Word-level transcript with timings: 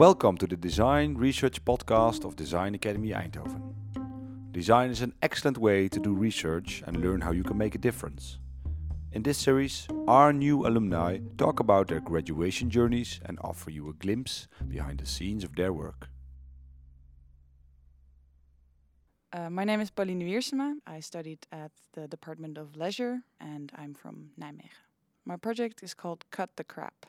Welcome 0.00 0.38
to 0.38 0.46
the 0.46 0.56
Design 0.56 1.14
Research 1.14 1.62
Podcast 1.62 2.24
of 2.24 2.34
Design 2.34 2.74
Academy 2.74 3.10
Eindhoven. 3.10 3.74
Design 4.50 4.88
is 4.88 5.02
an 5.02 5.12
excellent 5.20 5.58
way 5.58 5.90
to 5.90 6.00
do 6.00 6.14
research 6.14 6.82
and 6.86 7.02
learn 7.04 7.20
how 7.20 7.32
you 7.32 7.42
can 7.42 7.58
make 7.58 7.74
a 7.74 7.78
difference. 7.78 8.38
In 9.12 9.22
this 9.22 9.36
series, 9.36 9.86
our 10.08 10.32
new 10.32 10.66
alumni 10.66 11.18
talk 11.36 11.60
about 11.60 11.88
their 11.88 12.00
graduation 12.00 12.70
journeys 12.70 13.20
and 13.26 13.38
offer 13.42 13.70
you 13.70 13.90
a 13.90 13.92
glimpse 13.92 14.48
behind 14.66 15.00
the 15.00 15.04
scenes 15.04 15.44
of 15.44 15.54
their 15.54 15.70
work. 15.70 16.08
Uh, 19.34 19.50
my 19.50 19.64
name 19.64 19.82
is 19.82 19.90
Pauline 19.90 20.22
Wiersema. 20.22 20.76
I 20.86 21.00
studied 21.00 21.46
at 21.52 21.72
the 21.92 22.08
Department 22.08 22.56
of 22.56 22.74
Leisure 22.74 23.20
and 23.38 23.70
I'm 23.76 23.92
from 23.92 24.30
Nijmegen. 24.40 24.70
My 25.26 25.36
project 25.36 25.82
is 25.82 25.92
called 25.92 26.24
Cut 26.30 26.56
the 26.56 26.64
Crap. 26.64 27.04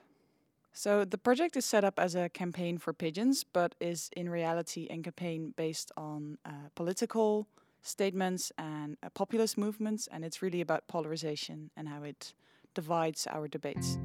So 0.73 1.03
the 1.03 1.17
project 1.17 1.57
is 1.57 1.65
set 1.65 1.83
up 1.83 1.99
as 1.99 2.15
a 2.15 2.29
campaign 2.29 2.77
for 2.77 2.93
pigeons, 2.93 3.43
but 3.43 3.75
is 3.79 4.09
in 4.16 4.29
reality 4.29 4.88
a 4.89 4.98
campaign 4.99 5.53
based 5.57 5.91
on 5.98 6.38
uh, 6.45 6.70
political 6.75 7.48
statements 7.81 8.52
and 8.57 8.98
uh, 9.03 9.09
populist 9.09 9.57
movements, 9.57 10.07
and 10.12 10.23
it's 10.23 10.41
really 10.41 10.62
about 10.62 10.88
polarization 10.88 11.71
and 11.76 11.89
how 11.89 12.03
it 12.03 12.34
divides 12.73 13.27
our 13.27 13.48
debates. 13.48 13.98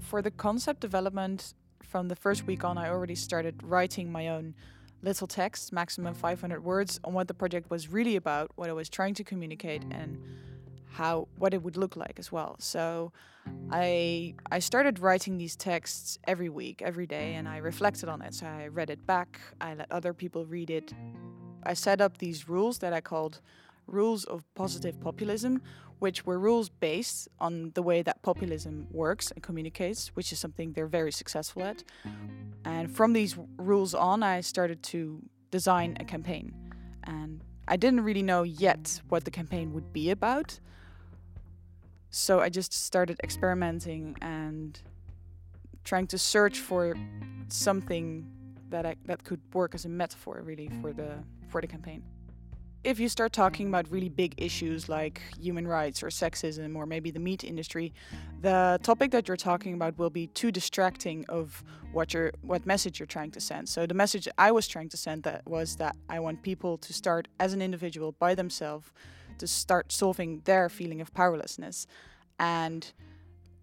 For 0.00 0.22
the 0.22 0.30
concept 0.30 0.80
development, 0.80 1.54
from 1.82 2.08
the 2.08 2.16
first 2.16 2.46
week 2.46 2.64
on, 2.64 2.76
I 2.76 2.88
already 2.88 3.14
started 3.14 3.62
writing 3.62 4.10
my 4.10 4.28
own 4.28 4.54
little 5.02 5.26
text, 5.26 5.72
maximum 5.72 6.14
500 6.14 6.64
words, 6.64 6.98
on 7.04 7.12
what 7.12 7.28
the 7.28 7.34
project 7.34 7.70
was 7.70 7.88
really 7.88 8.16
about, 8.16 8.50
what 8.56 8.68
I 8.68 8.72
was 8.72 8.88
trying 8.88 9.14
to 9.14 9.24
communicate, 9.24 9.84
and 9.90 10.18
how 10.94 11.28
what 11.38 11.52
it 11.52 11.62
would 11.62 11.76
look 11.76 11.96
like 11.96 12.18
as 12.18 12.30
well. 12.30 12.56
So 12.58 13.12
I 13.70 14.34
I 14.56 14.60
started 14.60 14.98
writing 14.98 15.38
these 15.38 15.56
texts 15.56 16.18
every 16.32 16.48
week, 16.48 16.82
every 16.82 17.06
day, 17.06 17.34
and 17.34 17.48
I 17.48 17.58
reflected 17.58 18.08
on 18.08 18.22
it. 18.22 18.32
So 18.34 18.46
I 18.46 18.68
read 18.68 18.90
it 18.90 19.04
back, 19.06 19.40
I 19.60 19.74
let 19.74 19.90
other 19.90 20.12
people 20.14 20.46
read 20.46 20.70
it. 20.70 20.92
I 21.64 21.74
set 21.74 22.00
up 22.00 22.18
these 22.18 22.48
rules 22.48 22.78
that 22.78 22.92
I 22.92 23.00
called 23.00 23.40
rules 23.86 24.24
of 24.24 24.42
positive 24.54 25.00
populism, 25.00 25.60
which 25.98 26.24
were 26.26 26.38
rules 26.38 26.68
based 26.68 27.28
on 27.38 27.72
the 27.74 27.82
way 27.82 28.02
that 28.02 28.22
populism 28.22 28.86
works 28.90 29.30
and 29.30 29.42
communicates, 29.42 30.08
which 30.14 30.32
is 30.32 30.38
something 30.38 30.72
they're 30.72 30.86
very 31.00 31.12
successful 31.12 31.62
at. 31.62 31.84
And 32.64 32.90
from 32.90 33.12
these 33.12 33.36
rules 33.56 33.94
on, 33.94 34.22
I 34.22 34.40
started 34.42 34.82
to 34.84 35.22
design 35.50 35.96
a 36.00 36.04
campaign. 36.04 36.54
And 37.04 37.42
I 37.68 37.76
didn't 37.76 38.02
really 38.02 38.22
know 38.22 38.42
yet 38.42 39.00
what 39.08 39.24
the 39.24 39.30
campaign 39.30 39.72
would 39.74 39.92
be 39.92 40.10
about. 40.10 40.60
So 42.14 42.38
I 42.38 42.48
just 42.48 42.72
started 42.72 43.18
experimenting 43.24 44.16
and 44.22 44.80
trying 45.82 46.06
to 46.06 46.16
search 46.16 46.60
for 46.60 46.94
something 47.48 48.24
that 48.70 48.86
I, 48.86 48.94
that 49.06 49.24
could 49.24 49.40
work 49.52 49.74
as 49.74 49.84
a 49.84 49.88
metaphor 49.88 50.40
really 50.44 50.70
for 50.80 50.92
the 50.92 51.18
for 51.48 51.60
the 51.60 51.66
campaign. 51.66 52.04
If 52.84 53.00
you 53.00 53.08
start 53.08 53.32
talking 53.32 53.66
about 53.66 53.90
really 53.90 54.10
big 54.10 54.34
issues 54.36 54.88
like 54.88 55.22
human 55.40 55.66
rights 55.66 56.04
or 56.04 56.06
sexism 56.08 56.76
or 56.76 56.86
maybe 56.86 57.10
the 57.10 57.18
meat 57.18 57.42
industry, 57.42 57.92
the 58.42 58.78
topic 58.84 59.10
that 59.10 59.26
you're 59.26 59.36
talking 59.36 59.74
about 59.74 59.98
will 59.98 60.10
be 60.10 60.28
too 60.28 60.52
distracting 60.52 61.24
of 61.28 61.64
what 61.92 62.14
you're 62.14 62.30
what 62.42 62.64
message 62.64 63.00
you're 63.00 63.08
trying 63.08 63.32
to 63.32 63.40
send. 63.40 63.68
So 63.68 63.86
the 63.86 63.94
message 63.94 64.28
I 64.38 64.52
was 64.52 64.68
trying 64.68 64.88
to 64.90 64.96
send 64.96 65.24
that 65.24 65.42
was 65.46 65.74
that 65.76 65.96
I 66.08 66.20
want 66.20 66.42
people 66.42 66.78
to 66.78 66.92
start 66.92 67.26
as 67.40 67.54
an 67.54 67.60
individual 67.60 68.12
by 68.12 68.36
themselves 68.36 68.92
to 69.38 69.46
start 69.46 69.92
solving 69.92 70.42
their 70.44 70.68
feeling 70.68 71.00
of 71.00 71.12
powerlessness. 71.14 71.86
And 72.38 72.92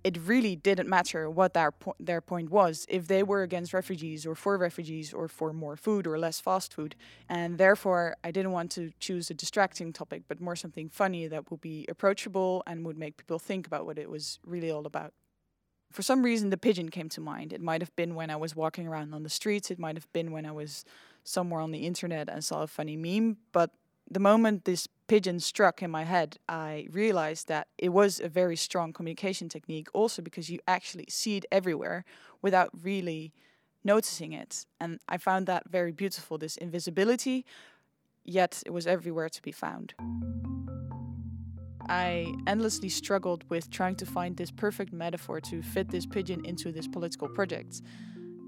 it 0.04 0.18
really 0.26 0.56
didn't 0.56 0.90
matter 0.90 1.30
what 1.30 1.54
their, 1.54 1.72
po- 1.72 1.96
their 2.00 2.22
point 2.22 2.50
was, 2.50 2.86
if 2.90 3.08
they 3.08 3.22
were 3.22 3.44
against 3.44 3.74
refugees 3.74 4.26
or 4.26 4.34
for 4.36 4.58
refugees 4.58 5.14
or 5.14 5.28
for 5.28 5.54
more 5.54 5.76
food 5.76 6.08
or 6.08 6.18
less 6.18 6.40
fast 6.40 6.74
food. 6.74 6.96
And 7.30 7.58
therefore, 7.58 8.16
I 8.24 8.32
didn't 8.32 8.52
want 8.52 8.72
to 8.72 8.92
choose 9.00 9.30
a 9.30 9.34
distracting 9.34 9.94
topic, 9.94 10.24
but 10.28 10.42
more 10.42 10.56
something 10.56 10.90
funny 10.90 11.28
that 11.28 11.52
would 11.52 11.62
be 11.62 11.86
approachable 11.88 12.64
and 12.66 12.86
would 12.86 12.98
make 12.98 13.18
people 13.18 13.40
think 13.40 13.68
about 13.68 13.86
what 13.86 14.00
it 14.00 14.10
was 14.10 14.40
really 14.46 14.72
all 14.72 14.86
about. 14.88 15.14
For 15.92 16.02
some 16.02 16.24
reason, 16.24 16.50
the 16.50 16.58
pigeon 16.58 16.90
came 16.90 17.10
to 17.10 17.22
mind. 17.22 17.52
It 17.52 17.62
might 17.62 17.82
have 17.82 17.96
been 17.96 18.16
when 18.16 18.30
I 18.30 18.38
was 18.38 18.56
walking 18.56 18.88
around 18.88 19.14
on 19.14 19.24
the 19.24 19.30
streets, 19.30 19.70
it 19.70 19.78
might 19.78 19.98
have 19.98 20.12
been 20.14 20.32
when 20.32 20.46
I 20.46 20.52
was 20.52 20.86
somewhere 21.24 21.62
on 21.62 21.72
the 21.72 21.86
internet 21.86 22.30
and 22.30 22.44
saw 22.44 22.64
a 22.64 22.68
funny 22.68 22.98
meme, 22.98 23.38
but 23.52 23.72
the 24.10 24.20
moment 24.20 24.66
this 24.66 24.88
pigeon 25.12 25.42
struck 25.42 25.84
in 25.84 25.92
my 25.92 26.06
head, 26.06 26.38
I 26.48 26.88
realized 26.90 27.50
that 27.50 27.68
it 27.78 27.90
was 27.90 28.22
a 28.22 28.30
very 28.30 28.56
strong 28.56 28.94
communication 28.94 29.50
technique, 29.50 29.90
also 29.94 30.22
because 30.22 30.50
you 30.50 30.60
actually 30.70 31.08
see 31.10 31.36
it 31.36 31.46
everywhere 31.52 32.06
without 32.42 32.70
really 32.82 33.34
noticing 33.84 34.32
it. 34.32 34.66
And 34.80 35.02
I 35.10 35.18
found 35.18 35.48
that 35.48 35.64
very 35.70 35.92
beautiful 35.92 36.38
this 36.38 36.56
invisibility, 36.56 37.46
yet 38.24 38.64
it 38.66 38.72
was 38.72 38.88
everywhere 38.88 39.28
to 39.28 39.42
be 39.42 39.52
found. 39.52 39.94
I 41.90 42.34
endlessly 42.48 42.88
struggled 42.88 43.44
with 43.50 43.70
trying 43.70 43.98
to 43.98 44.06
find 44.06 44.38
this 44.38 44.50
perfect 44.50 44.94
metaphor 44.94 45.42
to 45.42 45.62
fit 45.62 45.90
this 45.90 46.06
pigeon 46.06 46.46
into 46.46 46.72
this 46.72 46.88
political 46.88 47.28
project. 47.28 47.82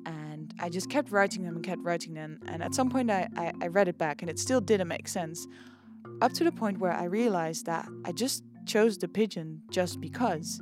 And 0.06 0.54
I 0.62 0.70
just 0.70 0.90
kept 0.90 1.12
writing 1.12 1.44
them 1.44 1.58
and 1.58 1.66
kept 1.66 1.82
writing 1.84 2.14
them. 2.14 2.40
And 2.48 2.64
at 2.64 2.74
some 2.74 2.90
point, 2.90 3.12
I, 3.12 3.28
I, 3.36 3.52
I 3.64 3.68
read 3.68 3.90
it 3.90 3.98
back 3.98 4.22
and 4.22 4.32
it 4.32 4.40
still 4.40 4.62
didn't 4.62 4.88
make 4.88 5.10
sense. 5.10 5.46
Up 6.22 6.32
to 6.34 6.44
the 6.44 6.52
point 6.52 6.80
where 6.80 6.94
I 6.94 7.06
realized 7.06 7.66
that 7.66 7.88
I 8.06 8.12
just 8.12 8.44
chose 8.66 8.98
the 8.98 9.08
pigeon 9.08 9.62
just 9.70 10.00
because. 10.00 10.62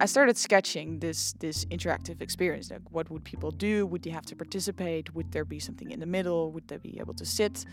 I 0.00 0.06
started 0.06 0.36
sketching 0.36 0.98
this 0.98 1.34
this 1.34 1.64
interactive 1.66 2.20
experience. 2.20 2.70
Like, 2.70 2.90
what 2.90 3.10
would 3.10 3.24
people 3.24 3.50
do? 3.50 3.86
Would 3.86 4.02
they 4.02 4.10
have 4.10 4.26
to 4.26 4.36
participate? 4.36 5.14
Would 5.14 5.32
there 5.32 5.44
be 5.44 5.60
something 5.60 5.90
in 5.90 6.00
the 6.00 6.06
middle? 6.06 6.52
Would 6.52 6.68
they 6.68 6.78
be 6.78 6.98
able 6.98 7.14
to 7.14 7.24
sit? 7.24 7.64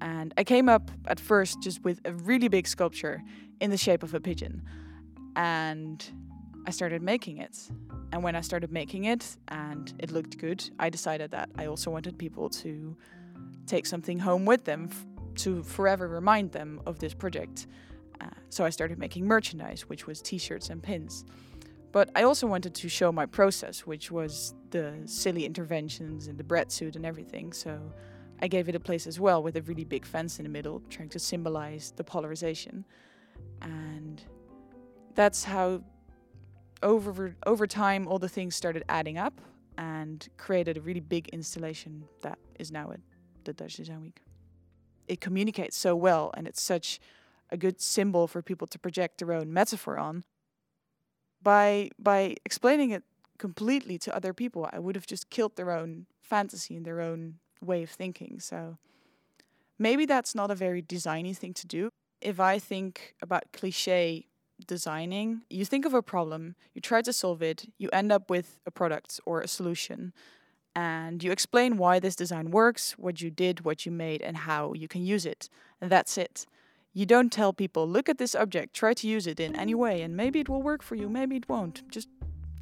And 0.00 0.32
I 0.36 0.44
came 0.44 0.68
up 0.68 0.90
at 1.06 1.20
first 1.20 1.62
just 1.62 1.84
with 1.84 2.00
a 2.04 2.12
really 2.12 2.48
big 2.48 2.66
sculpture 2.66 3.22
in 3.60 3.70
the 3.70 3.76
shape 3.76 4.02
of 4.02 4.14
a 4.14 4.20
pigeon, 4.20 4.62
and 5.36 6.04
I 6.66 6.70
started 6.70 7.02
making 7.02 7.38
it. 7.38 7.70
And 8.12 8.22
when 8.22 8.36
I 8.36 8.40
started 8.40 8.72
making 8.72 9.04
it 9.04 9.36
and 9.48 9.92
it 9.98 10.10
looked 10.10 10.38
good, 10.38 10.68
I 10.78 10.90
decided 10.90 11.30
that 11.32 11.50
I 11.56 11.66
also 11.66 11.90
wanted 11.90 12.18
people 12.18 12.48
to 12.50 12.96
take 13.66 13.84
something 13.86 14.18
home 14.18 14.44
with 14.44 14.64
them 14.64 14.88
to 15.38 15.62
forever 15.62 16.08
remind 16.08 16.52
them 16.52 16.80
of 16.86 16.98
this 16.98 17.14
project. 17.14 17.66
Uh, 18.20 18.26
so 18.48 18.64
I 18.64 18.70
started 18.70 18.98
making 18.98 19.26
merchandise, 19.26 19.88
which 19.88 20.06
was 20.06 20.22
t 20.22 20.38
shirts 20.38 20.70
and 20.70 20.82
pins. 20.82 21.24
But 21.92 22.10
I 22.14 22.24
also 22.24 22.46
wanted 22.46 22.74
to 22.74 22.88
show 22.88 23.10
my 23.10 23.26
process, 23.26 23.86
which 23.86 24.10
was 24.10 24.54
the 24.70 24.94
silly 25.06 25.44
interventions 25.46 26.26
and 26.26 26.36
the 26.36 26.44
bread 26.44 26.70
suit 26.70 26.96
and 26.96 27.06
everything. 27.06 27.52
So 27.52 27.80
I 28.42 28.48
gave 28.48 28.68
it 28.68 28.74
a 28.74 28.80
place 28.80 29.06
as 29.06 29.18
well 29.18 29.42
with 29.42 29.56
a 29.56 29.62
really 29.62 29.84
big 29.84 30.04
fence 30.04 30.38
in 30.38 30.44
the 30.44 30.50
middle, 30.50 30.82
trying 30.90 31.08
to 31.10 31.18
symbolize 31.18 31.92
the 31.96 32.04
polarization. 32.04 32.84
And 33.62 34.22
that's 35.14 35.44
how 35.44 35.82
over 36.82 37.34
over 37.46 37.66
time 37.66 38.06
all 38.06 38.18
the 38.18 38.28
things 38.28 38.54
started 38.54 38.84
adding 38.88 39.16
up 39.16 39.40
and 39.78 40.28
created 40.36 40.76
a 40.76 40.80
really 40.80 41.00
big 41.00 41.28
installation 41.28 42.04
that 42.22 42.38
is 42.58 42.70
now 42.70 42.90
at 42.92 43.00
the 43.44 43.52
Dutch 43.52 43.76
Design 43.76 44.02
Week. 44.02 44.25
It 45.08 45.20
communicates 45.20 45.76
so 45.76 45.94
well 45.94 46.32
and 46.36 46.46
it's 46.46 46.62
such 46.62 47.00
a 47.50 47.56
good 47.56 47.80
symbol 47.80 48.26
for 48.26 48.42
people 48.42 48.66
to 48.66 48.78
project 48.78 49.18
their 49.18 49.32
own 49.32 49.52
metaphor 49.52 49.98
on. 49.98 50.24
By 51.42 51.90
by 51.98 52.36
explaining 52.44 52.90
it 52.90 53.04
completely 53.38 53.98
to 53.98 54.16
other 54.16 54.32
people, 54.32 54.68
I 54.72 54.78
would 54.78 54.96
have 54.96 55.06
just 55.06 55.30
killed 55.30 55.56
their 55.56 55.70
own 55.70 56.06
fantasy 56.22 56.76
and 56.76 56.84
their 56.84 57.00
own 57.00 57.38
way 57.60 57.82
of 57.82 57.90
thinking. 57.90 58.40
So 58.40 58.78
maybe 59.78 60.06
that's 60.06 60.34
not 60.34 60.50
a 60.50 60.54
very 60.54 60.82
designy 60.82 61.36
thing 61.36 61.54
to 61.54 61.66
do. 61.66 61.90
If 62.20 62.40
I 62.40 62.58
think 62.58 63.14
about 63.22 63.52
cliche 63.52 64.26
designing, 64.66 65.42
you 65.50 65.64
think 65.64 65.84
of 65.84 65.94
a 65.94 66.02
problem, 66.02 66.56
you 66.74 66.80
try 66.80 67.02
to 67.02 67.12
solve 67.12 67.42
it, 67.42 67.66
you 67.78 67.90
end 67.92 68.10
up 68.10 68.30
with 68.30 68.58
a 68.66 68.70
product 68.70 69.20
or 69.26 69.40
a 69.40 69.48
solution, 69.48 70.12
and 70.76 71.24
you 71.24 71.32
explain 71.32 71.78
why 71.78 71.98
this 71.98 72.14
design 72.14 72.50
works, 72.50 72.92
what 72.98 73.22
you 73.22 73.30
did, 73.30 73.64
what 73.64 73.86
you 73.86 73.90
made, 73.90 74.20
and 74.20 74.36
how 74.36 74.74
you 74.74 74.86
can 74.86 75.02
use 75.02 75.24
it. 75.24 75.48
And 75.80 75.90
that's 75.90 76.18
it. 76.18 76.44
You 76.92 77.06
don't 77.06 77.32
tell 77.32 77.54
people, 77.54 77.88
look 77.88 78.10
at 78.10 78.18
this 78.18 78.34
object, 78.34 78.74
try 78.74 78.92
to 78.92 79.08
use 79.08 79.26
it 79.26 79.40
in 79.40 79.56
any 79.56 79.74
way, 79.74 80.02
and 80.02 80.14
maybe 80.14 80.38
it 80.38 80.50
will 80.50 80.62
work 80.62 80.82
for 80.82 80.94
you, 80.94 81.08
maybe 81.08 81.36
it 81.36 81.48
won't. 81.48 81.82
Just 81.90 82.08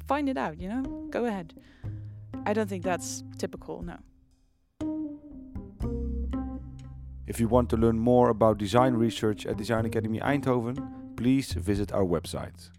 find 0.07 0.29
it 0.29 0.37
out, 0.37 0.57
you 0.61 0.69
know? 0.69 0.83
Go 1.09 1.25
ahead. 1.25 1.55
I 2.45 2.53
don't 2.53 2.69
think 2.69 2.85
that's 2.85 3.21
typical, 3.37 3.81
no. 3.81 3.97
If 7.27 7.41
you 7.41 7.49
want 7.49 7.69
to 7.71 7.77
learn 7.77 7.99
more 7.99 8.29
about 8.29 8.57
design 8.57 8.93
research 8.93 9.45
at 9.45 9.57
Design 9.57 9.85
Academy 9.85 10.19
Eindhoven, 10.19 10.77
please 11.17 11.51
visit 11.51 11.91
our 11.91 12.05
website. 12.05 12.69